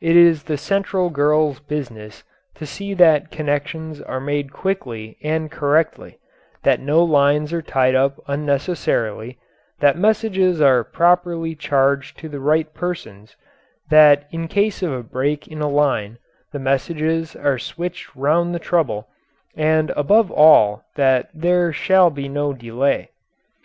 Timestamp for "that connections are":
2.94-4.20